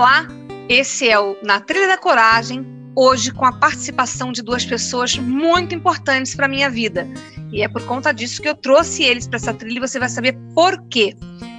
[0.00, 0.26] Olá,
[0.66, 2.64] esse é o Na Trilha da Coragem,
[2.96, 7.06] hoje com a participação de duas pessoas muito importantes para a minha vida.
[7.52, 10.08] E é por conta disso que eu trouxe eles para essa trilha e você vai
[10.08, 11.14] saber por quê.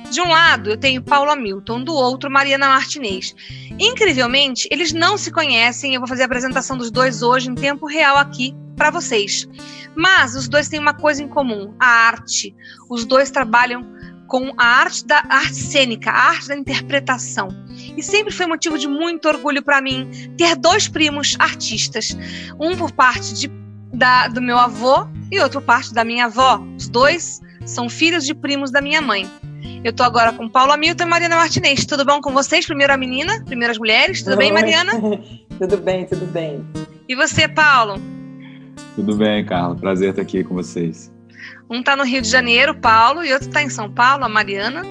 [0.09, 3.35] De um lado, eu tenho Paulo Hamilton, do outro, Mariana Martinez.
[3.79, 7.85] Incrivelmente, eles não se conhecem, eu vou fazer a apresentação dos dois hoje em tempo
[7.85, 9.47] real aqui para vocês.
[9.95, 12.55] Mas os dois têm uma coisa em comum: a arte.
[12.89, 13.85] Os dois trabalham
[14.31, 17.49] com a arte da arte cênica, a arte da interpretação.
[17.97, 22.15] E sempre foi motivo de muito orgulho para mim ter dois primos artistas,
[22.59, 23.51] um por parte de,
[23.93, 26.61] da, do meu avô e outro por parte da minha avó.
[26.77, 29.29] Os dois são filhos de primos da minha mãe.
[29.83, 31.85] Eu tô agora com Paulo Hamilton e Mariana Martinez.
[31.85, 32.65] Tudo bom com vocês?
[32.65, 34.21] Primeiro a menina, primeiras mulheres.
[34.21, 34.37] Tudo Oi.
[34.37, 34.93] bem, Mariana?
[35.59, 36.65] tudo bem, tudo bem.
[37.07, 38.01] E você, Paulo?
[38.95, 39.75] Tudo bem, Carla.
[39.75, 41.11] Prazer estar aqui com vocês.
[41.69, 44.83] Um tá no Rio de Janeiro, Paulo, e outro tá em São Paulo, a Mariana.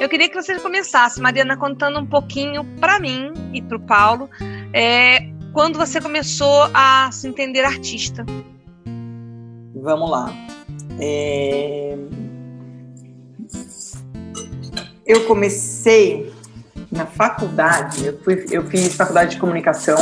[0.00, 4.28] Eu queria que você começasse, Mariana, contando um pouquinho para mim e para o Paulo,
[4.72, 8.24] é, quando você começou a se entender artista.
[9.74, 10.32] Vamos lá.
[11.00, 11.96] É
[15.06, 16.32] eu comecei
[16.90, 19.98] na faculdade, eu, fui, eu fiz faculdade de comunicação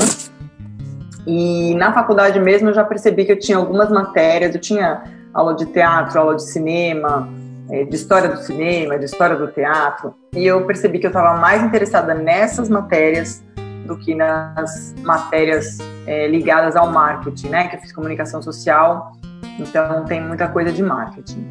[1.26, 5.54] e na faculdade mesmo eu já percebi que eu tinha algumas matérias, eu tinha aula
[5.54, 7.28] de teatro, aula de cinema,
[7.70, 11.62] de história do cinema, de história do teatro, e eu percebi que eu estava mais
[11.62, 13.42] interessada nessas matérias
[13.86, 17.68] do que nas matérias é, ligadas ao marketing, né?
[17.68, 19.12] Que eu fiz comunicação social,
[19.58, 21.46] então tem muita coisa de marketing.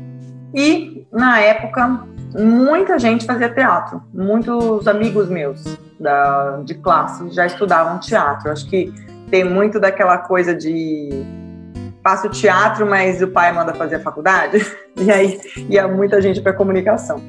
[0.54, 2.06] E na época
[2.38, 4.02] muita gente fazia teatro.
[4.14, 5.64] Muitos amigos meus
[6.00, 8.52] da, de classe já estudavam teatro.
[8.52, 8.94] Acho que
[9.30, 11.10] tem muito daquela coisa de
[12.04, 14.60] faço teatro, mas o pai manda fazer a faculdade.
[15.00, 15.40] E aí
[15.70, 17.22] ia muita gente para comunicação.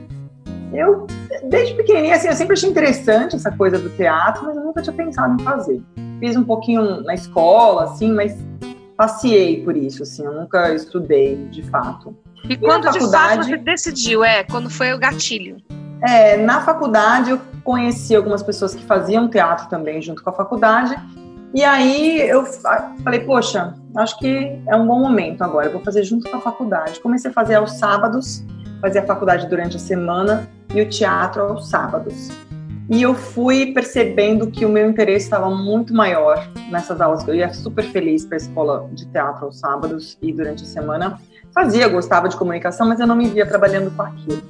[0.73, 1.07] Eu,
[1.49, 4.95] desde pequenininha, assim, eu sempre achei interessante essa coisa do teatro, mas eu nunca tinha
[4.95, 5.81] pensado em fazer.
[6.19, 8.37] Fiz um pouquinho na escola, assim, mas
[8.97, 12.17] passei por isso, assim, eu nunca estudei, de fato.
[12.49, 15.59] E, quando faculdade, de fato você decidiu, é, quando foi o gatilho?
[16.03, 20.97] É, na faculdade eu conheci algumas pessoas que faziam teatro também junto com a faculdade.
[21.53, 22.45] E aí eu
[23.03, 26.41] falei, poxa, acho que é um bom momento agora, eu vou fazer junto com a
[26.41, 27.01] faculdade.
[27.01, 28.45] Comecei a fazer aos sábados,
[28.81, 32.31] fazia a faculdade durante a semana e o teatro aos sábados.
[32.89, 37.27] E eu fui percebendo que o meu interesse estava muito maior nessas aulas.
[37.27, 41.21] Eu ia super feliz para a escola de teatro aos sábados e durante a semana
[41.53, 44.43] fazia, gostava de comunicação, mas eu não me via trabalhando com aquilo.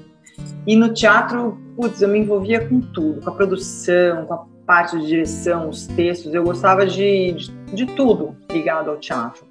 [0.66, 4.38] E no teatro, putz, eu me envolvia com tudo, com a produção, com a
[4.70, 9.44] parte de direção, os textos, eu gostava de, de, de tudo ligado ao teatro.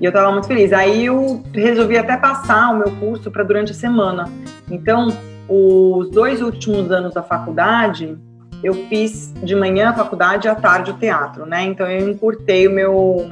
[0.00, 0.72] E eu estava muito feliz.
[0.72, 4.30] Aí eu resolvi até passar o meu curso para durante a semana.
[4.70, 5.08] Então,
[5.48, 8.16] os dois últimos anos da faculdade,
[8.62, 11.64] eu fiz de manhã a faculdade e à tarde o teatro, né?
[11.64, 13.28] Então eu encurtei o meu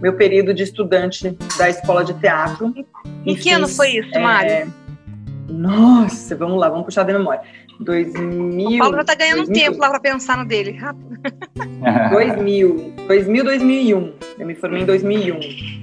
[0.00, 2.72] meu período de estudante da escola de teatro.
[3.26, 4.50] Em que fiz, ano foi isso, Mário?
[4.50, 4.66] É,
[5.48, 7.42] nossa, vamos lá, vamos puxar da memória.
[7.82, 8.68] 2000.
[8.68, 10.78] O Paulo já tá ganhando 2000, tempo lá para pensar no dele.
[12.10, 14.12] 2000, 2000, 2001.
[14.38, 15.82] Eu me formei em 2001.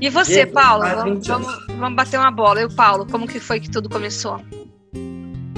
[0.00, 0.84] E você, Jesus, Paulo?
[0.84, 2.60] Vamos, vamos, vamos bater uma bola.
[2.60, 4.40] E o Paulo, como que foi que tudo começou?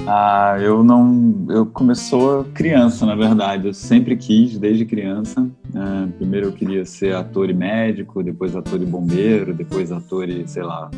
[0.07, 1.45] Ah, eu não.
[1.49, 3.67] Eu começou criança, na verdade.
[3.67, 5.47] Eu sempre quis, desde criança.
[5.75, 10.47] É, primeiro eu queria ser ator e médico, depois ator e bombeiro, depois ator e,
[10.47, 10.89] sei lá,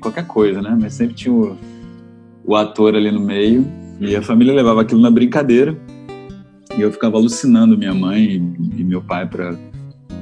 [0.00, 0.76] qualquer coisa, né?
[0.80, 1.56] Mas sempre tinha o,
[2.44, 3.66] o ator ali no meio.
[4.00, 5.76] E a família levava aquilo na brincadeira.
[6.76, 9.56] E eu ficava alucinando minha mãe e, e meu pai para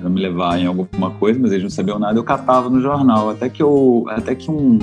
[0.09, 2.19] me levar em alguma coisa, mas eles não sabiam nada.
[2.19, 3.31] Eu catava no jornal.
[3.31, 4.79] Até que, eu, até que um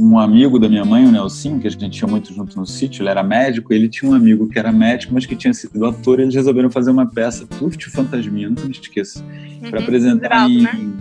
[0.00, 3.02] um amigo da minha mãe, o Nelson, que a gente tinha muito junto no sítio,
[3.02, 6.18] ele era médico, ele tinha um amigo que era médico, mas que tinha sido ator,
[6.18, 10.54] e eles resolveram fazer uma peça, Pluft Fantasminha, nunca me esqueço, uhum, para apresentar Ziraldo,
[10.54, 10.62] em...
[10.62, 10.98] Né?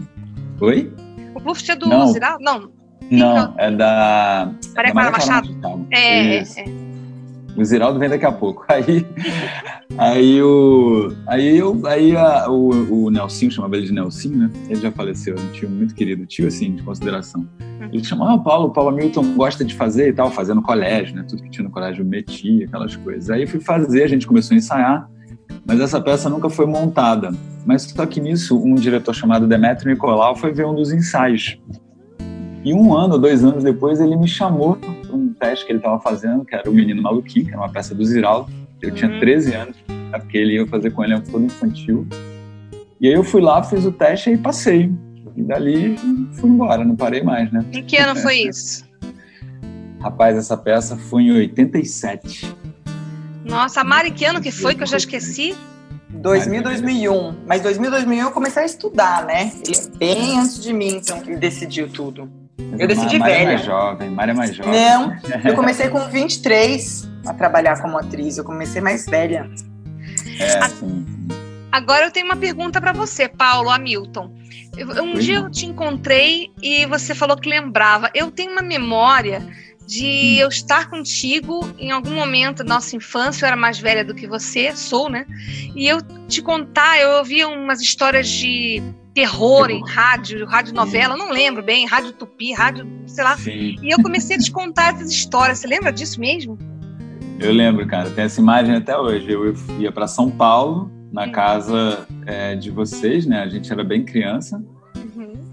[0.60, 0.94] Oi?
[1.34, 2.08] O Pluft é do Não.
[2.08, 2.44] Ziraldo?
[2.44, 2.79] Não.
[3.11, 4.51] Não, é da...
[4.75, 5.53] Maria Clara Machado?
[5.53, 5.88] Machado.
[5.91, 6.89] É, é, é.
[7.59, 8.65] O Ziraldo vem daqui a pouco.
[8.69, 9.06] Aí,
[9.97, 14.51] aí o, aí eu, aí a, o, o Nelsinho, chamava ele de Nelsinho, né?
[14.69, 17.45] Ele já faleceu, um tio muito querido, tio assim, de consideração.
[17.91, 21.15] Ele chamava ah, Paulo, o Paulo Milton gosta de fazer e tal, fazendo no colégio,
[21.15, 21.25] né?
[21.27, 23.29] Tudo que tinha no colégio eu metia, aquelas coisas.
[23.29, 25.09] Aí fui fazer, a gente começou a ensaiar,
[25.65, 27.31] mas essa peça nunca foi montada.
[27.65, 31.59] Mas só que nisso, um diretor chamado Demetrio Nicolau foi ver um dos ensaios.
[32.63, 36.00] E um ano, dois anos depois, ele me chamou para um teste que ele estava
[36.00, 38.51] fazendo, que era o Menino Maluquinho, que era uma peça do Ziraldo.
[38.81, 39.61] Eu tinha 13 uhum.
[39.61, 42.06] anos, né, porque ele ia fazer com ele um todo infantil.
[43.00, 44.91] E aí eu fui lá, fiz o teste e passei.
[45.38, 45.95] E dali
[46.33, 47.63] fui embora, não parei mais, né?
[47.71, 48.83] Em que ano foi isso?
[50.01, 52.56] Rapaz, essa peça foi em 87.
[53.45, 55.56] Nossa, a Mari, que ano que foi que eu já esqueci?
[56.09, 57.35] 2000, 2001.
[57.47, 59.51] Mas 2000, 2001 eu comecei a estudar, né?
[59.65, 62.29] Ele é bem antes de mim, então, que ele decidiu tudo.
[62.77, 63.44] Eu decidi Mária velha.
[63.44, 64.71] é mais jovem, Mária é mais jovem.
[64.71, 65.15] Não,
[65.45, 68.38] eu comecei com 23 a trabalhar como atriz.
[68.38, 69.50] Eu comecei mais velha.
[70.39, 71.06] É, sim.
[71.71, 74.33] Agora eu tenho uma pergunta para você, Paulo Hamilton.
[75.03, 78.09] Um dia eu te encontrei e você falou que lembrava.
[78.13, 79.45] Eu tenho uma memória
[79.85, 84.13] de eu estar contigo em algum momento da nossa infância, eu era mais velha do
[84.13, 85.25] que você, sou, né?
[85.75, 88.83] E eu te contar, eu ouvia umas histórias de
[89.13, 93.38] terror em rádio, rádio novela, não lembro bem, rádio tupi, rádio, sei lá.
[93.38, 93.75] Sim.
[93.81, 95.59] E eu comecei a te contar essas histórias.
[95.59, 96.57] Você lembra disso mesmo?
[97.39, 98.09] Eu lembro, cara.
[98.09, 99.31] Tem essa imagem até hoje.
[99.31, 103.41] Eu ia para São Paulo, na casa é, de vocês, né?
[103.41, 104.61] A gente era bem criança.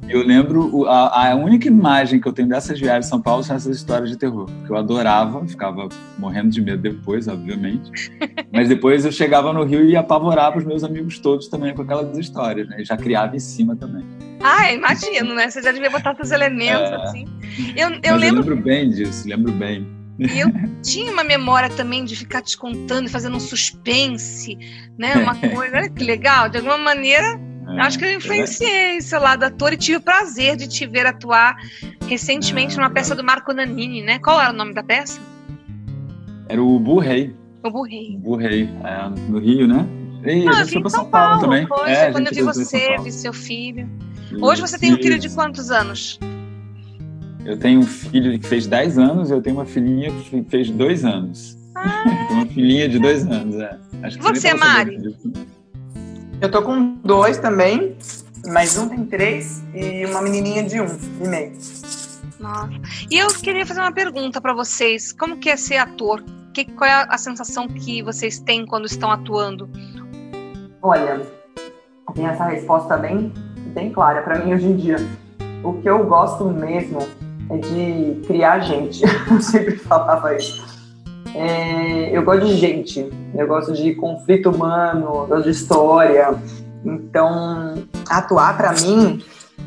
[0.08, 3.56] Eu lembro, a, a, única imagem que eu tenho dessas viagens de São Paulo são
[3.56, 4.48] essas histórias de terror.
[4.64, 5.88] Que eu adorava, ficava
[6.18, 8.12] morrendo de medo depois, obviamente.
[8.52, 12.16] Mas depois eu chegava no Rio e apavorava os meus amigos todos também com aquelas
[12.16, 12.80] histórias, né?
[12.80, 14.04] E já criava em cima também.
[14.40, 15.50] Ah, imagino, né?
[15.50, 16.96] Você já devia botar seus elementos, é.
[16.96, 17.24] assim.
[17.76, 18.42] Eu, eu, Mas lembro...
[18.42, 19.96] eu lembro bem disso, lembro bem.
[20.18, 20.50] Eu
[20.82, 24.56] tinha uma memória também de ficar te contando e fazendo um suspense,
[24.98, 25.14] né?
[25.16, 26.48] Uma coisa, olha que legal.
[26.48, 27.38] De alguma maneira,
[27.80, 31.56] Acho que eu influenciei esse lado ator e tive o prazer de te ver atuar
[32.06, 34.18] recentemente numa peça do Marco Nanini, né?
[34.18, 35.20] Qual era o nome da peça?
[36.48, 37.34] Era o Burrei.
[37.62, 38.16] O Burrei.
[38.16, 39.86] O Burrei, é, no Rio, né?
[40.24, 41.66] E ah, a gente foi pra São, São Paulo, Paulo também.
[41.66, 43.88] Pois, é, quando eu vi você, vi seu filho.
[44.40, 46.18] Hoje você tem um filho de quantos anos?
[47.44, 50.68] Eu tenho um filho que fez 10 anos e eu tenho uma filhinha que fez
[50.68, 51.56] 2 anos.
[51.76, 52.04] Ah.
[52.30, 53.78] uma filhinha de 2 anos, é.
[54.02, 55.16] Acho que você, você Mari?
[56.40, 57.96] Eu tô com dois também,
[58.46, 60.86] mas um tem três e uma menininha de um
[61.22, 61.52] e meio.
[62.38, 62.70] Nossa.
[63.10, 65.12] E eu queria fazer uma pergunta para vocês.
[65.12, 66.22] Como que é ser ator?
[66.52, 69.68] Que, qual é a sensação que vocês têm quando estão atuando?
[70.82, 71.22] Olha,
[72.14, 73.32] tem essa resposta bem,
[73.74, 74.96] bem clara para mim hoje em dia.
[75.64, 76.98] O que eu gosto mesmo
[77.50, 79.02] é de criar gente.
[79.30, 80.64] Eu sempre falava isso.
[81.34, 86.34] É, eu gosto de gente, eu gosto de conflito humano, de história.
[86.84, 87.74] Então,
[88.08, 89.22] atuar para mim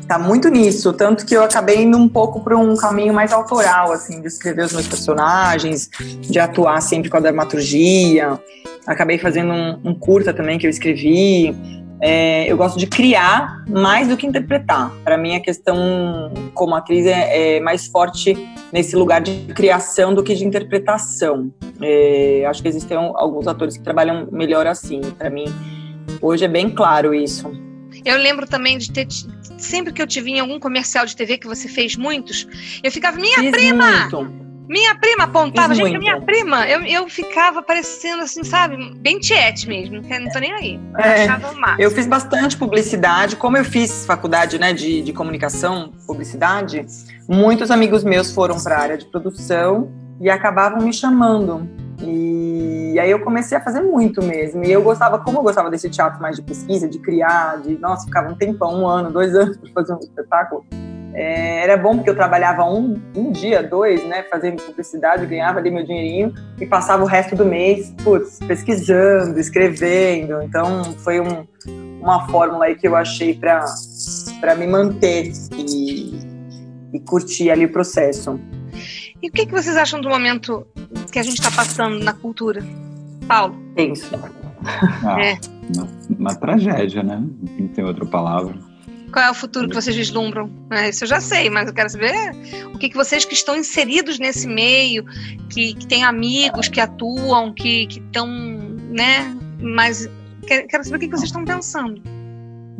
[0.06, 3.92] tá muito nisso, tanto que eu acabei indo um pouco para um caminho mais autoral,
[3.92, 5.88] assim, de escrever os meus personagens,
[6.20, 8.40] de atuar sempre com a dramaturgia.
[8.86, 11.54] Acabei fazendo um, um curta também que eu escrevi.
[12.02, 14.90] É, eu gosto de criar mais do que interpretar.
[15.04, 18.34] Para mim, a questão como atriz é, é, mais forte
[18.72, 21.52] nesse lugar de criação do que de interpretação.
[21.80, 25.00] É, acho que existem alguns atores que trabalham melhor assim.
[25.18, 25.46] Para mim,
[26.20, 27.50] hoje é bem claro isso.
[28.04, 29.06] Eu lembro também de ter.
[29.58, 32.46] Sempre que eu te vi em algum comercial de TV que você fez muitos,
[32.82, 34.08] eu ficava, minha Fiz prima!
[34.10, 34.50] Muito.
[34.70, 39.96] Minha prima apontava, gente, minha prima, eu, eu ficava parecendo assim, sabe, bem tiete mesmo,
[40.00, 40.80] não tô nem aí.
[40.94, 46.86] Eu, é, eu fiz bastante publicidade, como eu fiz faculdade né, de, de comunicação, publicidade,
[47.30, 51.68] muitos amigos meus foram para a área de produção e acabavam me chamando.
[52.02, 54.64] E aí eu comecei a fazer muito mesmo.
[54.64, 58.04] E eu gostava, como eu gostava desse teatro mais de pesquisa, de criar, de, nossa,
[58.04, 60.64] ficava um tempão, um ano, dois anos para fazer um espetáculo
[61.12, 65.70] é, era bom porque eu trabalhava um, um dia, dois, né, fazendo publicidade, ganhava ali
[65.70, 70.40] meu dinheirinho e passava o resto do mês, putz, pesquisando, escrevendo.
[70.42, 71.46] Então foi um,
[72.00, 76.29] uma fórmula aí que eu achei para me manter e,
[76.92, 78.38] e curtir ali o processo.
[79.22, 80.66] E o que, que vocês acham do momento
[81.12, 82.64] que a gente está passando na cultura?
[83.26, 83.56] Paulo?
[83.74, 84.10] Tenso.
[85.04, 85.38] Ah, é.
[85.74, 87.22] uma, uma tragédia, né?
[87.58, 88.54] Não tem outra palavra.
[89.12, 90.50] Qual é o futuro que vocês vislumbram?
[90.70, 92.12] É, isso eu já sei, mas eu quero saber
[92.72, 95.04] o que, que vocês que estão inseridos nesse meio,
[95.48, 99.36] que, que têm amigos que atuam, que estão, né?
[99.60, 100.08] Mas
[100.46, 102.00] quero saber o que, que vocês estão pensando.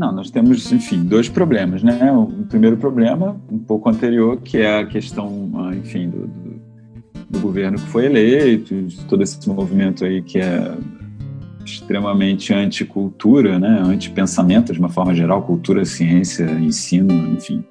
[0.00, 2.10] Não, nós temos, enfim, dois problemas, né?
[2.10, 6.60] O primeiro problema, um pouco anterior, que é a questão, ah, enfim, do, do
[7.30, 10.74] do governo que foi eleito, de todo esse movimento aí que é
[11.64, 17.64] extremamente anticultura, né, antipensamento de uma forma geral, cultura, ciência, ensino, enfim,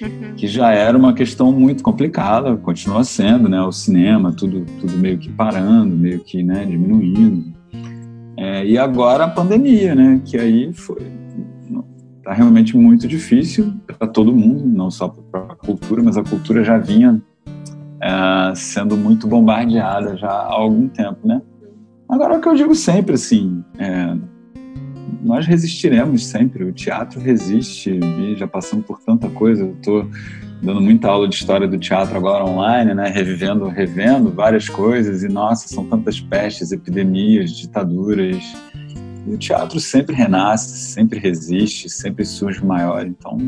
[0.00, 0.34] uhum.
[0.34, 5.18] que já era uma questão muito complicada, continua sendo, né, o cinema, tudo, tudo meio
[5.18, 7.52] que parando, meio que, né, diminuindo.
[8.38, 11.02] É, e agora a pandemia, né, que aí foi
[12.24, 16.64] tá realmente muito difícil para todo mundo, não só para a cultura, mas a cultura
[16.64, 17.20] já vinha
[18.00, 21.42] é, sendo muito bombardeada já há algum tempo, né?
[22.08, 24.16] Agora, é o que eu digo sempre, assim, é,
[25.22, 30.08] nós resistiremos sempre, o teatro resiste, e já passamos por tanta coisa, eu estou
[30.62, 35.28] dando muita aula de história do teatro agora online, né, revivendo, revendo várias coisas, e
[35.28, 38.54] nossa, são tantas pestes, epidemias, ditaduras,
[39.26, 43.38] e o teatro sempre renasce, sempre resiste, sempre surge maior, então...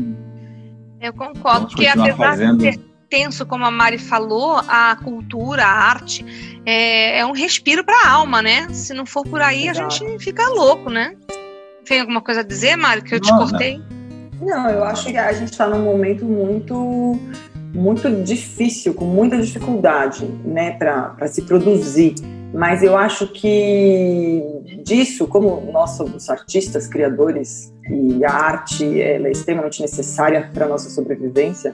[0.99, 2.57] Eu concordo, porque apesar fazendo...
[2.57, 2.79] de ser
[3.09, 6.25] tenso, como a Mari falou, a cultura, a arte
[6.65, 8.67] é, é um respiro para a alma, né?
[8.69, 9.85] Se não for por aí, Exato.
[9.85, 11.15] a gente fica louco, né?
[11.85, 13.81] Tem alguma coisa a dizer, Mari, que eu te cortei?
[14.41, 17.19] Não, eu acho que a gente está num momento muito
[17.73, 22.15] muito difícil, com muita dificuldade, né, para se produzir.
[22.53, 24.43] Mas eu acho que
[24.83, 30.89] disso, como nós somos artistas, criadores, e a arte é extremamente necessária para a nossa
[30.89, 31.73] sobrevivência,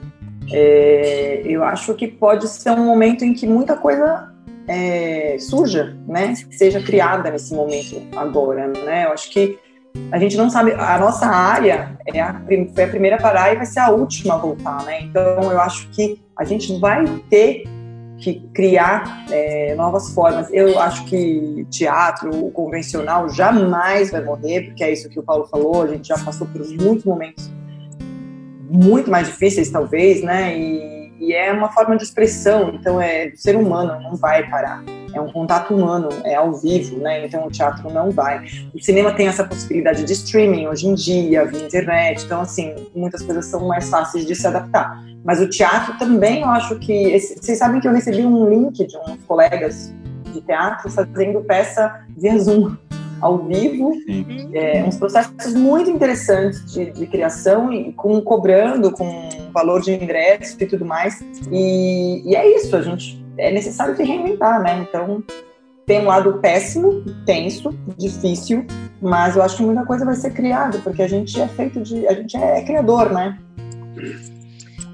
[0.52, 4.32] é, eu acho que pode ser um momento em que muita coisa
[4.68, 9.06] é, surja, né, seja criada nesse momento agora, né?
[9.06, 9.58] Eu acho que
[10.10, 12.40] a gente não sabe, a nossa área é a,
[12.74, 15.02] foi a primeira a parar e vai ser a última a voltar, né?
[15.02, 17.64] Então eu acho que a gente vai ter
[18.24, 20.48] que criar é, novas formas.
[20.52, 25.46] Eu acho que teatro, o convencional, jamais vai morrer, porque é isso que o Paulo
[25.46, 27.52] falou, a gente já passou por muitos momentos
[28.70, 30.58] muito mais difíceis, talvez, né?
[30.58, 34.82] E, e é uma forma de expressão, então é do ser humano, não vai parar.
[35.14, 37.24] É um contato humano, é ao vivo, né?
[37.24, 38.44] Então o teatro não vai.
[38.74, 43.22] O cinema tem essa possibilidade de streaming hoje em dia, via internet, então assim, muitas
[43.22, 45.02] coisas são mais fáceis de se adaptar.
[45.24, 46.92] Mas o teatro também, eu acho que.
[47.12, 49.92] Esse, vocês sabem que eu recebi um link de uns colegas
[50.32, 52.76] de teatro fazendo peça via Zoom
[53.20, 53.92] ao vivo,
[54.52, 60.56] é, uns processos muito interessantes de, de, criação e com cobrando com valor de ingresso
[60.60, 61.24] e tudo mais.
[61.50, 64.86] E, e é isso, a gente é necessário se reinventar, né?
[64.88, 65.22] Então
[65.86, 68.66] tem um lado péssimo, tenso, difícil,
[69.02, 72.06] mas eu acho que muita coisa vai ser criada porque a gente é feito de,
[72.06, 73.38] a gente é criador, né?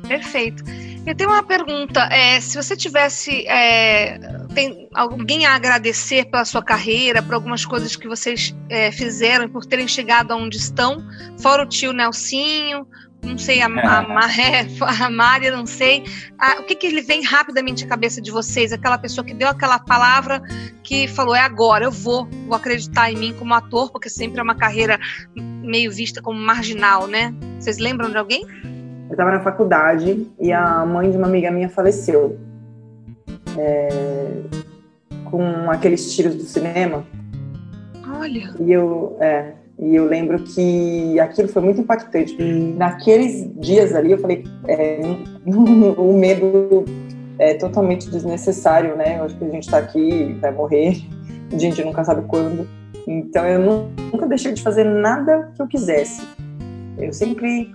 [0.08, 0.64] Perfeito.
[1.06, 2.00] Eu tenho uma pergunta.
[2.12, 4.18] É, se você tivesse é,
[4.54, 9.64] tem alguém a agradecer pela sua carreira, por algumas coisas que vocês é, fizeram, por
[9.64, 10.98] terem chegado aonde estão,
[11.38, 12.86] fora o tio Nelsinho,
[13.22, 16.04] não sei, a, a, Maré, a Mária, não sei.
[16.58, 18.72] o que, que ele vem rapidamente à cabeça de vocês?
[18.72, 20.42] Aquela pessoa que deu aquela palavra
[20.82, 24.42] que falou, é agora, eu vou, vou acreditar em mim como ator, porque sempre é
[24.42, 24.98] uma carreira
[25.36, 27.34] meio vista como marginal, né?
[27.58, 28.42] Vocês lembram de alguém?
[29.08, 32.38] Eu estava na faculdade e a mãe de uma amiga minha faleceu.
[33.58, 33.88] É,
[35.30, 37.04] com aqueles tiros do cinema.
[38.12, 38.54] Olha.
[38.58, 42.36] E eu, é, e eu lembro que aquilo foi muito impactante.
[42.76, 45.00] Naqueles dias ali, eu falei, é,
[45.96, 46.84] o medo
[47.38, 49.18] é totalmente desnecessário, né?
[49.18, 51.02] Eu acho que a gente está aqui, vai morrer,
[51.50, 52.68] a gente nunca sabe quando.
[53.08, 56.20] Então eu nunca deixei de fazer nada que eu quisesse.
[56.98, 57.74] Eu sempre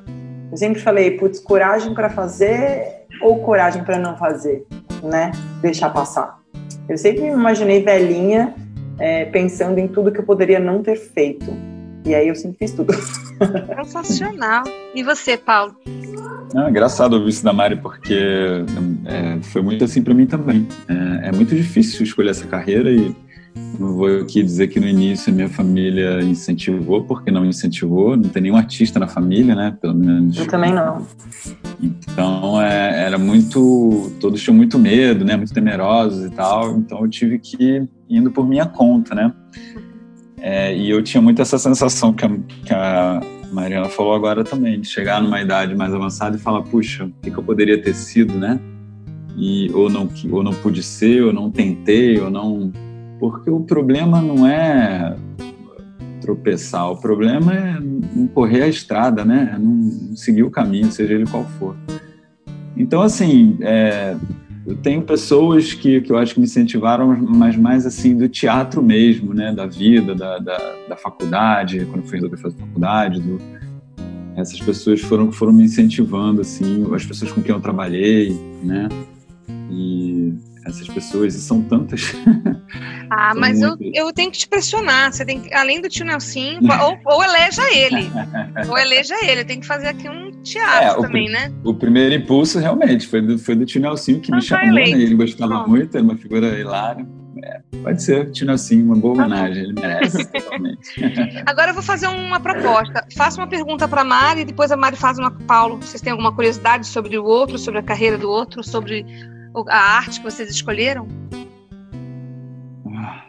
[0.51, 4.63] eu sempre falei, putz, coragem para fazer ou coragem para não fazer,
[5.01, 5.31] né?
[5.59, 6.39] Deixar passar.
[6.87, 8.53] Eu sempre me imaginei velhinha,
[8.99, 11.51] é, pensando em tudo que eu poderia não ter feito.
[12.05, 12.93] E aí eu sempre fiz tudo.
[13.83, 14.63] Sensacional.
[14.93, 15.75] E você, Paulo?
[16.55, 18.15] É engraçado ouvir isso da Mari, porque
[19.05, 20.67] é, foi muito assim para mim também.
[20.87, 23.13] É, é, muito difícil escolher essa carreira e
[23.79, 28.29] não vou aqui dizer que no início a minha família incentivou, porque não incentivou, não
[28.29, 29.75] tem nenhum artista na família, né?
[29.81, 30.37] Pelo menos.
[30.37, 31.05] Eu também não.
[31.81, 34.11] Então é, era muito.
[34.19, 35.35] Todos tinham muito medo, né?
[35.35, 36.77] Muito temerosos e tal.
[36.77, 39.33] Então eu tive que ir indo por minha conta, né?
[40.47, 42.29] É, e eu tinha muito essa sensação que a,
[42.63, 43.19] que a
[43.51, 47.31] Mariana falou agora também, de chegar numa idade mais avançada e falar: puxa, o que,
[47.31, 48.59] que eu poderia ter sido, né?
[49.35, 52.71] E, ou, não, ou não pude ser, ou não tentei, ou não
[53.19, 55.15] porque o problema não é
[56.21, 59.53] tropeçar, o problema é não correr a estrada, né?
[59.55, 61.75] É não seguir o caminho, seja ele qual for.
[62.77, 64.15] Então, assim, é,
[64.65, 68.81] eu tenho pessoas que, que eu acho que me incentivaram, mas mais assim do teatro
[68.81, 69.53] mesmo, né?
[69.53, 70.57] Da vida, da, da,
[70.89, 73.39] da faculdade, quando eu fui resolver fazer faculdade, do,
[74.35, 78.89] essas pessoas foram foram me incentivando, assim, as pessoas com quem eu trabalhei, né?
[79.69, 80.33] E
[80.65, 82.13] essas pessoas, e são tantas.
[83.07, 85.13] Ah, são mas eu, eu tenho que te pressionar.
[85.13, 88.09] Você tem que, além do tio Nelson, ou, ou eleja ele.
[88.67, 89.45] ou eleja ele.
[89.45, 91.53] Tenho que fazer aqui um teatro é, também, o, né?
[91.63, 94.89] O primeiro impulso, realmente, foi do, foi do tio Nelson que me tá chamou, né?
[94.89, 97.05] Ele gostava muito, era uma figura hilária.
[97.43, 100.89] É, pode ser, Tino assim, uma boa tá homenagem, ele merece totalmente.
[101.45, 103.05] Agora eu vou fazer uma proposta.
[103.15, 105.77] Faça uma pergunta para a Mari e depois a Mari faz uma para Paulo.
[105.77, 109.05] Vocês têm alguma curiosidade sobre o outro, sobre a carreira do outro, sobre
[109.67, 111.07] a arte que vocês escolheram?
[112.91, 113.25] Ah,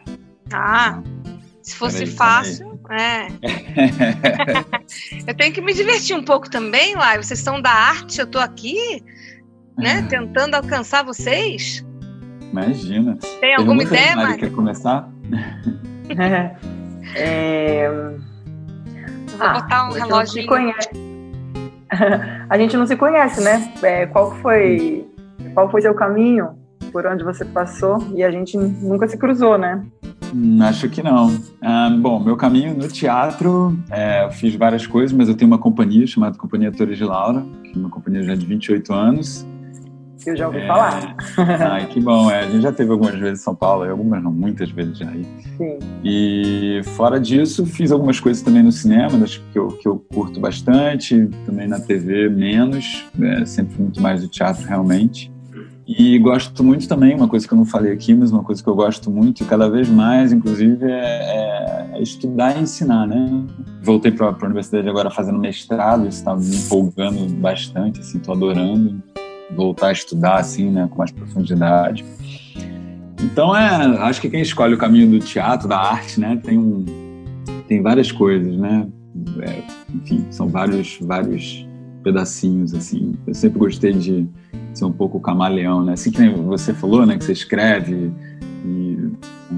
[0.53, 1.03] ah
[1.67, 3.27] se fosse peraí, fácil, peraí.
[3.43, 3.51] é.
[5.27, 7.17] eu tenho que me divertir um pouco também, lá.
[7.17, 9.03] Vocês são da arte, eu estou aqui,
[9.77, 10.07] né, ah.
[10.07, 11.85] tentando alcançar vocês.
[12.51, 13.17] Imagina.
[13.41, 14.39] Tem alguma Pergunta ideia, Mari?
[14.39, 15.09] Quer começar?
[17.15, 17.89] é...
[19.37, 20.47] Vou ah, botar um relógio.
[22.49, 23.73] a gente não se conhece, né?
[23.83, 25.05] É, qual foi
[25.57, 26.49] qual foi seu caminho?
[26.91, 27.97] Por onde você passou?
[28.13, 29.83] E a gente nunca se cruzou, né?
[30.31, 31.35] Hum, acho que não.
[31.59, 35.57] Ah, bom, meu caminho no teatro, é, eu fiz várias coisas, mas eu tenho uma
[35.57, 39.47] companhia chamada Companhia Atores de Laura, que é uma companhia já de 28 anos
[40.29, 40.67] eu já ouvi é...
[40.67, 41.15] falar.
[41.71, 42.29] Ai, que bom.
[42.29, 45.09] É, a gente já teve algumas vezes em São Paulo, algumas não, muitas vezes já
[45.09, 45.25] aí.
[45.57, 45.79] Sim.
[46.03, 49.17] E fora disso, fiz algumas coisas também no cinema,
[49.51, 54.27] que eu, que eu curto bastante, também na TV menos, é, sempre muito mais do
[54.27, 55.31] teatro realmente.
[55.87, 58.67] E gosto muito também, uma coisa que eu não falei aqui, mas uma coisa que
[58.67, 63.45] eu gosto muito cada vez mais, inclusive, é, é, é estudar e ensinar, né?
[63.81, 69.01] Voltei para a universidade agora fazendo mestrado, isso está me empolgando bastante, assim, estou adorando
[69.55, 72.03] voltar a estudar assim, né, com mais profundidade.
[73.21, 76.85] Então é, acho que quem escolhe o caminho do teatro, da arte, né, tem um,
[77.67, 78.87] tem várias coisas, né?
[79.41, 79.63] É,
[79.95, 81.66] enfim, são vários, vários
[82.03, 83.13] pedacinhos assim.
[83.25, 84.27] Eu sempre gostei de
[84.73, 85.93] ser um pouco camaleão, né?
[85.93, 88.11] Assim que você falou, né, que você escreve
[88.65, 89.11] e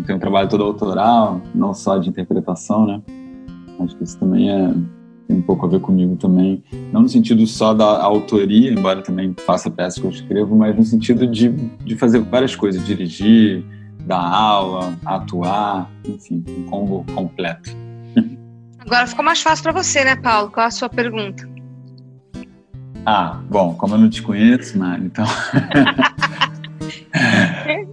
[0.06, 3.02] tem um trabalho todo autoral, não só de interpretação, né?
[3.80, 4.74] Acho que isso também é
[5.30, 9.36] tem um pouco a ver comigo também, não no sentido só da autoria, embora também
[9.46, 13.64] faça peças que eu escrevo, mas no sentido de, de fazer várias coisas, dirigir,
[14.08, 17.70] dar aula, atuar, enfim, um combo completo.
[18.80, 20.50] Agora ficou mais fácil para você, né, Paulo?
[20.50, 21.48] Qual a sua pergunta?
[23.06, 25.26] Ah, bom, como eu não te conheço, Mari, então.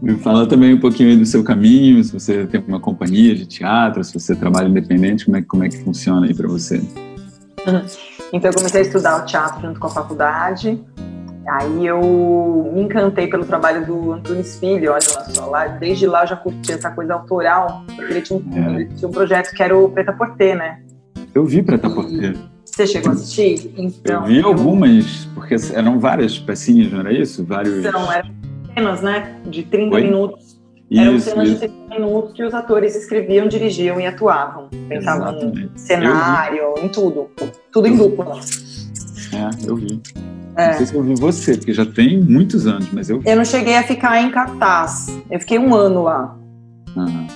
[0.03, 4.05] Me fala também um pouquinho do seu caminho, se você tem uma companhia de teatro,
[4.05, 6.83] se você trabalha independente, como é, como é que funciona aí para você?
[8.33, 10.81] Então eu comecei a estudar o teatro junto com a faculdade.
[11.49, 16.27] Aí eu me encantei pelo trabalho do Antunes Filho, olha só, lá, desde lá eu
[16.27, 18.75] já curti essa coisa autoral, porque ele tinha um, é.
[18.75, 20.81] ele tinha um projeto que era o Preta Porter, né?
[21.33, 22.37] Eu vi Preta Porter.
[22.77, 23.73] Você chegou a assistir?
[23.75, 27.43] Então, eu vi algumas, porque eram várias pecinhas, não era isso?
[27.43, 27.79] Vários...
[27.79, 28.31] Então, eram
[28.75, 30.03] cenas, né, de 30 Oi?
[30.03, 30.59] minutos
[30.93, 31.61] eram cenas isso.
[31.61, 34.69] de 30 minutos que os atores escreviam, dirigiam e atuavam.
[34.91, 37.31] Pensavam em cenário, em tudo.
[37.73, 38.41] Tudo em dupla.
[39.33, 40.03] É, eu vi.
[40.55, 40.67] É.
[40.67, 43.23] Não sei se eu vi você, porque já tem muitos anos, mas eu.
[43.25, 45.07] Eu não cheguei a ficar em cartaz.
[45.31, 46.37] Eu fiquei um ano lá.
[46.95, 47.27] Uhum.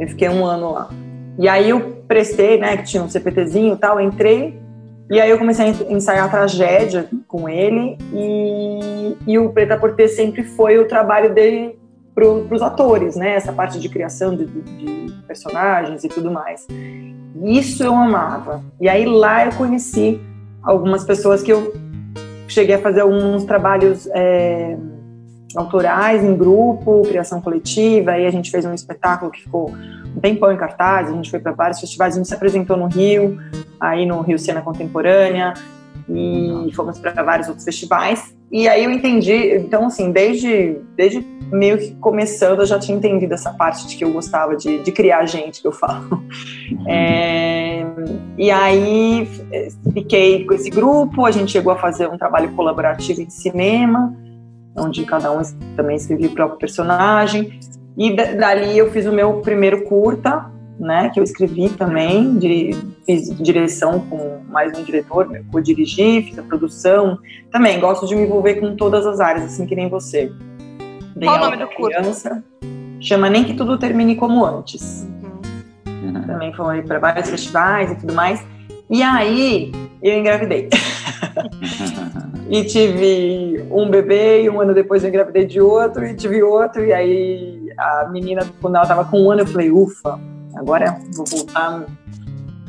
[0.00, 0.90] Eu fiquei um ano lá.
[1.38, 4.63] E aí eu prestei, né, que tinha um CPTzinho e tal, entrei.
[5.10, 7.98] E aí eu comecei a ensaiar a tragédia com ele.
[8.12, 11.78] E, e o Preta por Ter sempre foi o trabalho dele
[12.14, 13.34] para os atores, né?
[13.34, 16.66] Essa parte de criação de, de, personagens e tudo mais.
[17.42, 18.62] Isso eu amava.
[18.80, 20.20] E aí lá eu conheci
[20.62, 21.74] algumas pessoas que eu
[22.46, 24.76] cheguei a fazer alguns trabalhos é,
[25.56, 28.12] autorais em grupo, criação coletiva.
[28.12, 29.72] Aí a gente fez um espetáculo que ficou
[30.16, 31.08] um tempão em cartaz.
[31.08, 32.14] A gente foi para vários festivais.
[32.14, 33.38] A gente se apresentou no Rio,
[33.80, 35.54] aí no Rio Cena Contemporânea
[36.08, 38.34] e fomos para vários outros festivais.
[38.52, 43.34] E aí eu entendi, então assim, desde, desde meio que começando eu já tinha entendido
[43.34, 46.22] essa parte de que eu gostava de, de criar gente, que eu falo.
[46.70, 46.88] Uhum.
[46.88, 47.84] É,
[48.38, 49.28] e aí
[49.92, 54.14] fiquei com esse grupo, a gente chegou a fazer um trabalho colaborativo em cinema,
[54.76, 55.40] onde cada um
[55.76, 57.58] também escrevia o próprio personagem.
[57.96, 62.70] E dali eu fiz o meu primeiro curta, né, que eu escrevi também, de,
[63.06, 67.16] fiz direção com mais um diretor, eu dirigi, fiz a produção,
[67.52, 70.32] também gosto de me envolver com todas as áreas, assim que nem você.
[71.14, 72.42] Dei Qual o nome do criança,
[73.00, 75.06] Chama Nem Que Tudo Termine Como Antes.
[75.86, 76.22] Uhum.
[76.26, 78.44] Também foi para vários festivais e tudo mais.
[78.90, 79.70] E aí,
[80.02, 80.68] eu engravidei.
[82.54, 86.84] e tive um bebê, e um ano depois eu engravidei de outro, e tive outro,
[86.84, 90.20] e aí a menina, quando ela tava com um ano, eu falei, ufa,
[90.54, 91.84] agora vou voltar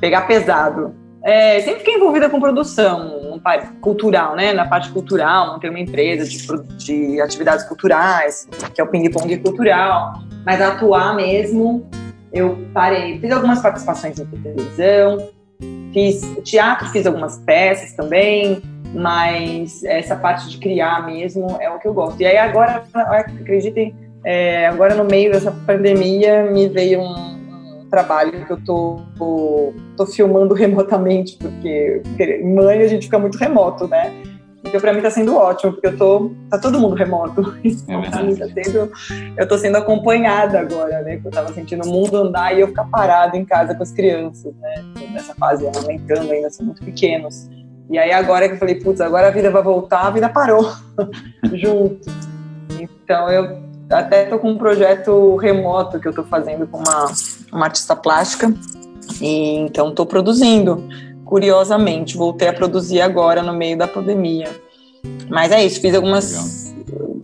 [0.01, 0.91] pegar pesado.
[1.23, 3.39] é, sempre fiquei envolvida com produção
[3.79, 4.53] cultural, né?
[4.53, 6.37] Na parte cultural, tenho uma empresa de,
[6.77, 11.87] de atividades culturais, que é o Ping Pong Cultural, mas atuar mesmo,
[12.33, 13.19] eu parei.
[13.19, 15.29] Fiz algumas participações em televisão,
[15.93, 18.63] fiz teatro, fiz algumas peças também,
[18.95, 22.19] mas essa parte de criar mesmo é o que eu gosto.
[22.21, 28.51] E aí agora, acreditem, é, agora no meio dessa pandemia me veio um trabalho que
[28.51, 32.01] eu tô, tô, tô filmando remotamente, porque,
[32.43, 34.13] mãe a gente fica muito remoto, né?
[34.63, 37.53] Então, para mim está sendo ótimo, porque eu tô, tá todo mundo remoto.
[37.63, 38.91] Então, é tá sendo,
[39.37, 41.15] eu tô sendo acompanhada agora, né?
[41.15, 43.91] Porque eu tava sentindo o mundo andar e eu ficar parada em casa com as
[43.91, 44.73] crianças, né?
[45.11, 47.47] Nessa fase, aumentando ainda, são muito pequenos.
[47.89, 50.71] E aí agora que eu falei, putz, agora a vida vai voltar, a vida parou
[51.53, 52.09] junto.
[52.79, 57.11] Então eu até tô com um projeto remoto que eu tô fazendo com uma,
[57.51, 58.53] uma artista plástica.
[59.21, 60.83] E então tô produzindo.
[61.23, 64.49] Curiosamente, voltei a produzir agora no meio da pandemia.
[65.29, 66.64] Mas é isso, fiz algumas Legal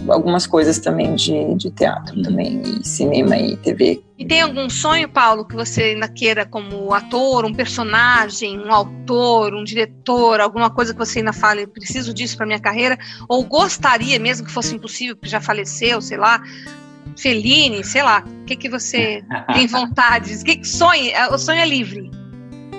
[0.10, 2.24] algumas coisas também de, de teatro uhum.
[2.24, 4.02] também, e cinema e TV.
[4.18, 9.54] E tem algum sonho, Paulo, que você ainda queira como ator, um personagem, um autor,
[9.54, 14.20] um diretor, alguma coisa que você ainda fale, preciso disso para minha carreira, ou gostaria,
[14.20, 16.42] mesmo que fosse impossível, porque já faleceu, sei lá,
[17.18, 20.34] Fellini, sei lá, o que, que você tem vontade?
[20.34, 21.12] O que, que sonha?
[21.12, 22.12] É, o sonho é livre.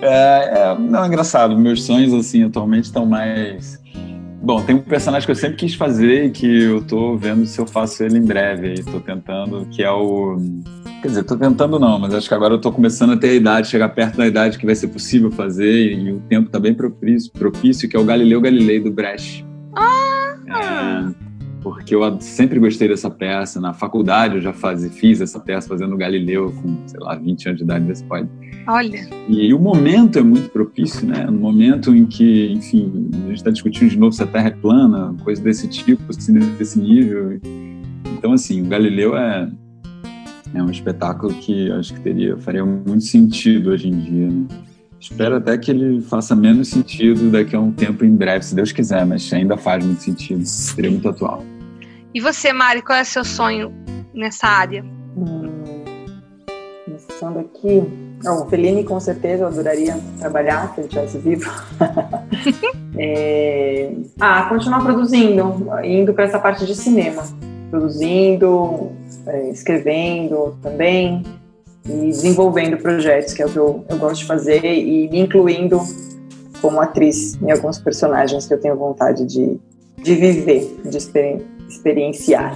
[0.01, 1.57] É, é, não, é engraçado.
[1.57, 3.82] Meus sonhos, assim, atualmente estão mais
[4.43, 7.61] Bom, tem um personagem que eu sempre quis fazer e que eu tô vendo se
[7.61, 8.75] eu faço ele em breve.
[8.75, 10.37] E tô tentando, que é o.
[11.01, 13.35] Quer dizer, tô tentando não, mas acho que agora eu tô começando a ter a
[13.35, 16.75] idade, chegar perto da idade que vai ser possível fazer e o tempo tá bem
[16.75, 19.47] propício, propício que é o Galileu Galilei do Brecht.
[19.77, 20.35] Ah!
[20.49, 21.22] É,
[21.62, 23.61] porque eu sempre gostei dessa peça.
[23.61, 27.59] Na faculdade eu já faz, fiz essa peça fazendo Galileu com, sei lá, 20 anos
[27.59, 28.29] de idade, desse pode.
[28.66, 29.09] Olha.
[29.29, 31.25] E, e, o momento é muito propício, né?
[31.27, 34.51] No momento em que, enfim, a gente está discutindo de novo se a Terra é
[34.51, 37.40] plana, coisa desse tipo, assim, desse nível.
[38.18, 39.51] Então, assim, o Galileu é,
[40.55, 44.46] é um espetáculo que acho que teria, faria muito sentido hoje em dia, né?
[45.03, 48.70] Espero até que ele faça menos sentido daqui a um tempo em breve, se Deus
[48.70, 50.46] quiser, mas ainda faz muito sentido.
[50.46, 51.44] Seria muito atual.
[52.14, 53.72] E você, Mari, qual é o seu sonho
[54.12, 54.85] nessa área?
[55.16, 55.64] Hum,
[56.85, 57.83] pensando aqui.
[58.25, 61.51] O Fellini, com certeza, eu adoraria trabalhar se ele estivesse vivo.
[62.98, 63.92] é...
[64.20, 67.22] Ah, continuar produzindo, indo para essa parte de cinema.
[67.70, 68.92] Produzindo,
[69.27, 71.25] é, escrevendo também
[71.87, 75.81] e desenvolvendo projetos, que é o que eu, eu gosto de fazer, e me incluindo
[76.61, 79.59] como atriz em alguns personagens que eu tenho vontade de,
[79.96, 82.55] de viver, de experi experienciar.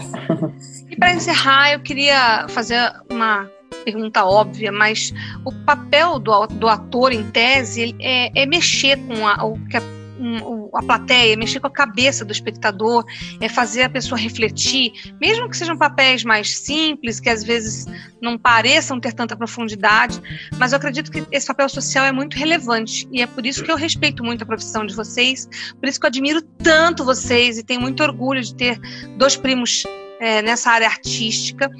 [0.90, 3.50] E para encerrar, eu queria fazer uma
[3.84, 5.12] pergunta óbvia, mas
[5.44, 9.82] o papel do, do ator, em tese, é, é mexer com a, o que a
[10.26, 13.04] um, a plateia, mexer com a cabeça do espectador,
[13.40, 17.86] é fazer a pessoa refletir, mesmo que sejam papéis mais simples, que às vezes
[18.20, 20.20] não pareçam ter tanta profundidade,
[20.58, 23.70] mas eu acredito que esse papel social é muito relevante e é por isso que
[23.70, 27.62] eu respeito muito a profissão de vocês, por isso que eu admiro tanto vocês e
[27.62, 28.78] tenho muito orgulho de ter
[29.16, 29.84] dois primos
[30.20, 31.70] é, nessa área artística.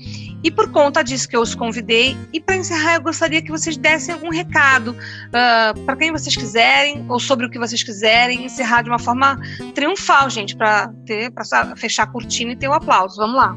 [0.43, 2.17] E por conta disso que eu os convidei.
[2.33, 4.97] E para encerrar, eu gostaria que vocês dessem algum recado uh,
[5.33, 9.41] ah, para quem vocês quiserem, ou sobre o que vocês quiserem, encerrar de uma forma
[9.75, 13.17] triunfal, gente, para ter para fechar a cortina e ter o um aplauso.
[13.17, 13.57] Vamos lá.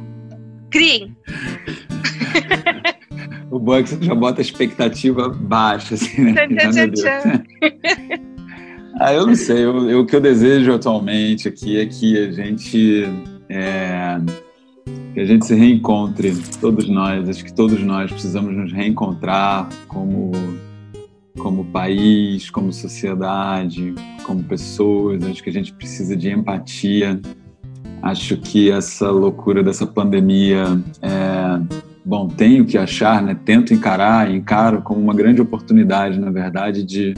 [0.71, 1.15] Criem!
[3.51, 6.47] o bom é que você já bota a expectativa baixa, assim, né?
[8.99, 9.63] Ah, eu não sei.
[9.63, 13.05] Eu, eu, o que eu desejo atualmente aqui é que a gente.
[13.47, 14.17] É,
[15.19, 17.27] que a gente se reencontre, todos nós.
[17.27, 20.31] Acho que todos nós precisamos nos reencontrar como,
[21.37, 25.21] como país, como sociedade, como pessoas.
[25.25, 27.19] Acho que a gente precisa de empatia.
[28.01, 31.61] Acho que essa loucura dessa pandemia é,
[32.05, 33.37] bom, tenho que achar, né?
[33.43, 37.13] Tento encarar, encaro como uma grande oportunidade, na verdade, de,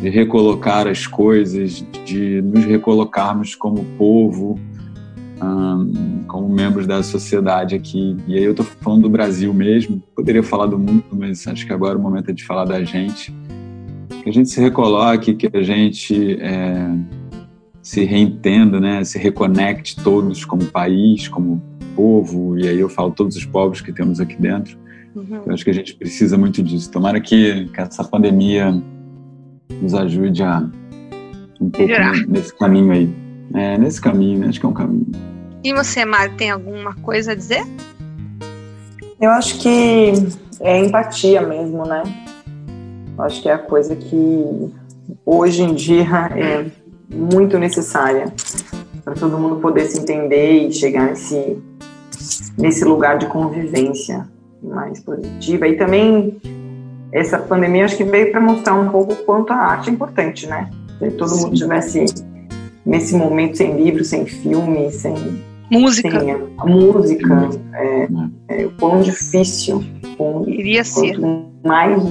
[0.00, 4.56] de recolocar as coisas, de nos recolocarmos como povo,
[5.44, 8.16] um, como membros da sociedade aqui.
[8.26, 11.72] E aí eu estou falando do Brasil mesmo, poderia falar do mundo, mas acho que
[11.72, 13.34] agora o momento é de falar da gente.
[14.22, 16.88] Que a gente se recoloque, que a gente é,
[17.82, 19.04] se reentenda, né?
[19.04, 21.62] se reconecte todos como país, como
[21.94, 24.78] povo, e aí eu falo todos os povos que temos aqui dentro.
[25.14, 25.42] Uhum.
[25.46, 26.90] Eu acho que a gente precisa muito disso.
[26.90, 28.82] Tomara que, que essa pandemia
[29.80, 30.68] nos ajude a
[31.60, 31.92] um pouco
[32.28, 33.08] nesse caminho aí.
[33.54, 34.48] É, nesse caminho, né?
[34.48, 35.33] acho que é um caminho.
[35.64, 37.64] E você, Mário, tem alguma coisa a dizer?
[39.18, 40.12] Eu acho que
[40.60, 42.02] é empatia mesmo, né?
[43.16, 44.70] Eu acho que é a coisa que
[45.24, 46.04] hoje em dia
[46.36, 46.66] é
[47.10, 48.26] muito necessária
[49.02, 51.58] para todo mundo poder se entender e chegar nesse,
[52.58, 54.28] nesse lugar de convivência
[54.62, 55.66] mais positiva.
[55.66, 56.42] E também
[57.10, 60.68] essa pandemia acho que veio para mostrar um pouco quanto a arte é importante, né?
[60.98, 61.44] Se todo Sim.
[61.44, 62.04] mundo tivesse
[62.84, 65.14] nesse momento sem livro, sem filme, sem
[65.70, 68.08] música, sem a música, é,
[68.48, 69.84] é, quão difícil,
[70.16, 71.18] quão, iria ser
[71.64, 72.02] mais,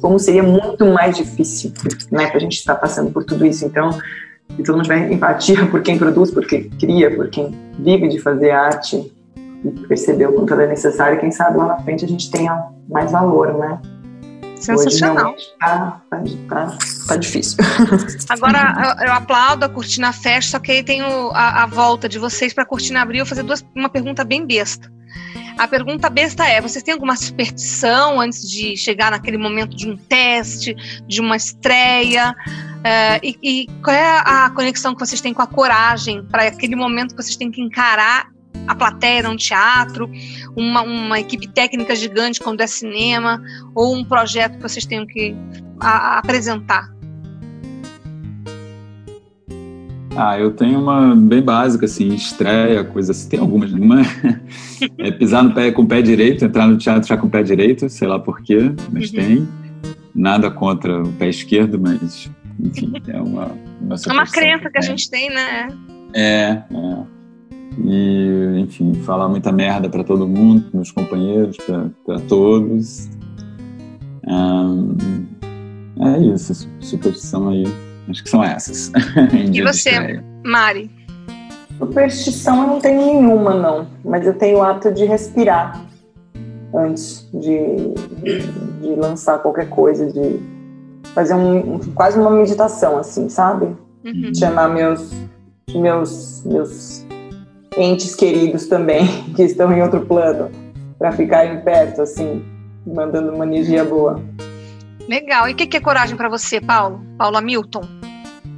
[0.00, 1.72] como seria muito mais difícil,
[2.10, 3.64] né, para a gente estar passando por tudo isso.
[3.64, 8.08] Então, se todo mundo tiver empatia por quem produz, por quem cria, por quem vive
[8.08, 9.12] de fazer arte
[9.64, 12.68] e perceber o quanto ela é necessária, quem sabe lá na frente a gente tenha
[12.88, 13.80] mais valor, né?
[14.62, 15.34] Sensacional.
[15.58, 17.58] Tá, tá, tá, tá, difícil.
[18.28, 22.18] Agora eu, eu, aplaudo a Cortina Festa, só que aí tem a, a volta de
[22.18, 23.18] vocês para a Cortina abrir.
[23.18, 24.90] Eu vou fazer duas, uma pergunta bem besta.
[25.58, 29.96] A pergunta besta é: vocês têm alguma superstição antes de chegar naquele momento de um
[29.96, 30.74] teste,
[31.06, 32.34] de uma estreia?
[32.82, 36.74] Uh, e, e, qual é a conexão que vocês têm com a coragem para aquele
[36.74, 38.26] momento que vocês têm que encarar
[38.66, 40.10] a plateia num teatro,
[40.56, 43.42] uma, uma equipe técnica gigante quando é cinema,
[43.74, 45.34] ou um projeto que vocês tenham que
[45.80, 46.92] a, a apresentar?
[50.14, 53.30] Ah, eu tenho uma bem básica, assim, estreia, coisa assim.
[53.30, 54.02] Tem algumas, uma
[54.98, 57.42] é pisar no pé com o pé direito, entrar no teatro já com o pé
[57.42, 59.16] direito, sei lá porquê, mas uhum.
[59.16, 59.48] tem.
[60.14, 63.52] Nada contra o pé esquerdo, mas, enfim, é uma.
[63.80, 65.68] uma é uma crença que, que a gente tem, né?
[66.14, 67.21] É, é
[67.78, 71.56] e, enfim, falar muita merda para todo mundo, meus companheiros,
[72.04, 73.08] para todos.
[76.00, 77.64] é isso, superstição aí.
[78.08, 78.92] Acho que são essas.
[79.52, 80.90] e você, Mari?
[81.78, 83.86] Superstição eu não tenho nenhuma, não.
[84.04, 85.80] Mas eu tenho o hábito de respirar
[86.74, 88.38] antes de, de,
[88.80, 90.40] de lançar qualquer coisa, de
[91.14, 93.66] fazer um, quase uma meditação, assim, sabe?
[94.04, 94.34] Uhum.
[94.34, 95.12] Chamar meus,
[95.74, 97.01] meus, meus
[97.76, 100.50] entes queridos também, que estão em outro plano,
[100.98, 102.44] para ficarem perto, assim,
[102.86, 104.22] mandando uma energia boa.
[105.08, 105.48] Legal.
[105.48, 107.04] E o que, que é coragem para você, Paulo?
[107.18, 107.82] Paulo Hamilton?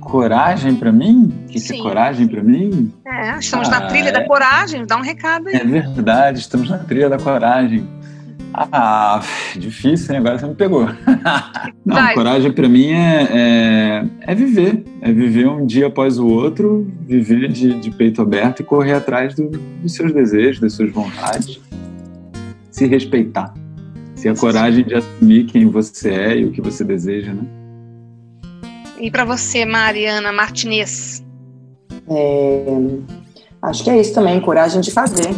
[0.00, 1.32] Coragem para mim?
[1.44, 2.92] O que, que, é coragem para mim?
[3.06, 4.12] É, estamos ah, na trilha é...
[4.12, 4.84] da coragem.
[4.86, 5.56] Dá um recado aí.
[5.56, 7.88] É verdade, estamos na trilha da coragem.
[8.56, 9.20] Ah,
[9.56, 10.20] difícil, hein?
[10.20, 10.86] Agora você me pegou.
[11.84, 12.14] Não, Vai.
[12.14, 14.84] coragem para mim é, é, é, viver.
[15.02, 19.34] É viver um dia após o outro, viver de, de peito aberto e correr atrás
[19.34, 21.60] do, dos seus desejos, das suas vontades.
[22.70, 23.52] Se respeitar.
[24.22, 27.42] Ter a coragem de assumir quem você é e o que você deseja, né?
[28.98, 31.22] E para você, Mariana Martinez?
[32.08, 32.64] É,
[33.60, 35.28] acho que é isso também, coragem de fazer.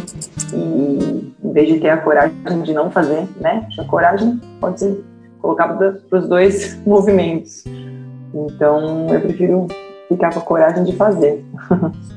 [0.53, 3.67] E em vez de ter a coragem de não fazer, né?
[3.77, 5.03] A coragem pode ser
[5.39, 7.63] colocada para os dois movimentos.
[8.33, 9.67] Então, eu prefiro
[10.09, 11.43] ficar com a coragem de fazer.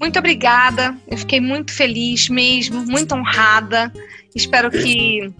[0.00, 0.94] Muito obrigada.
[1.08, 3.90] Eu fiquei muito feliz mesmo, muito honrada.
[4.34, 5.32] Espero que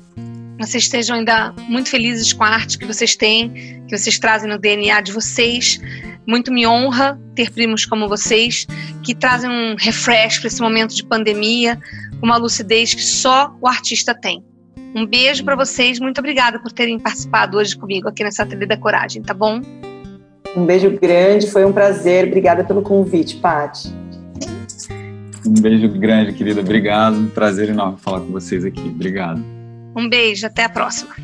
[0.58, 4.58] vocês estejam ainda muito felizes com a arte que vocês têm, que vocês trazem no
[4.58, 5.80] DNA de vocês.
[6.26, 8.66] Muito me honra ter primos como vocês,
[9.02, 11.78] que trazem um refresh para esse momento de pandemia,
[12.24, 14.42] uma lucidez que só o artista tem.
[14.96, 18.76] Um beijo para vocês, muito obrigada por terem participado hoje comigo aqui nessa Trilha da
[18.76, 19.60] Coragem, tá bom?
[20.56, 22.28] Um beijo grande, foi um prazer.
[22.28, 23.92] Obrigada pelo convite, Paty.
[25.46, 26.60] Um beijo grande, querida.
[26.60, 27.16] Obrigado.
[27.16, 28.80] Um prazer enorme falar com vocês aqui.
[28.80, 29.44] Obrigado.
[29.94, 31.23] Um beijo, até a próxima.